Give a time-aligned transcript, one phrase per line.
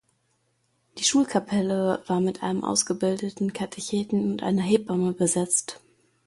[0.97, 5.79] Die Schulkapelle war mit einem ausgebildeten Katecheten und einer Hebamme besetzt.